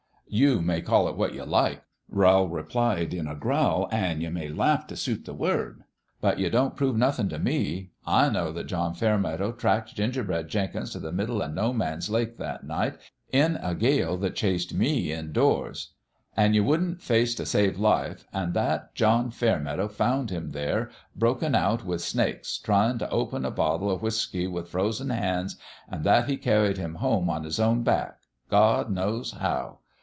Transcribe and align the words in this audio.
"You 0.41 0.61
may 0.61 0.81
call 0.81 1.09
it 1.09 1.17
what 1.17 1.33
you 1.33 1.43
like," 1.43 1.81
Rowl 2.07 2.47
replied, 2.47 3.13
in 3.13 3.27
a 3.27 3.35
growl," 3.35 3.89
an' 3.91 4.21
you 4.21 4.29
may 4.31 4.47
laugh 4.47 4.87
to 4.87 4.95
suit 4.95 5.25
the 5.25 5.33
word; 5.33 5.81
but 6.21 6.39
you 6.39 6.49
don't 6.49 6.77
prove 6.77 6.95
nothin' 6.95 7.27
t' 7.27 7.37
me. 7.37 7.89
I 8.07 8.29
know 8.29 8.53
that 8.53 8.67
John 8.67 8.93
Fairmeadow 8.93 9.51
tracked 9.51 9.93
Ginger 9.93 10.23
bread 10.23 10.47
Jenkins 10.47 10.93
t' 10.93 10.99
the 10.99 11.11
middle 11.11 11.43
o' 11.43 11.49
No 11.49 11.73
Man's 11.73 12.09
Lake, 12.09 12.37
that 12.37 12.63
night, 12.65 12.95
in 13.33 13.57
a 13.61 13.75
gale 13.75 14.15
that 14.19 14.37
chased 14.37 14.73
me 14.73 15.11
indoors, 15.11 15.91
an' 16.37 16.53
you 16.53 16.63
wouldn't 16.63 17.01
face 17.01 17.35
t' 17.35 17.43
save 17.43 17.77
life, 17.77 18.25
an' 18.31 18.53
that 18.53 18.95
John 18.95 19.31
Fair 19.31 19.59
meadow 19.59 19.89
found 19.89 20.29
him 20.29 20.51
there, 20.51 20.89
broken 21.13 21.55
out 21.55 21.83
with 21.83 21.99
the 21.99 22.05
snakes, 22.07 22.57
tryin' 22.57 22.99
t' 22.99 23.05
open 23.07 23.43
a 23.43 23.51
bottle 23.51 23.89
o' 23.89 23.97
whiskey 23.97 24.47
with 24.47 24.69
frozen 24.69 25.09
hands, 25.09 25.57
an' 25.89 26.03
that 26.03 26.29
he 26.29 26.37
carried 26.37 26.77
him 26.77 26.95
home 26.95 27.29
on 27.29 27.43
his 27.43 27.59
own 27.59 27.83
back, 27.83 28.19
God 28.49 28.89
knows 28.89 29.33
how! 29.33 29.79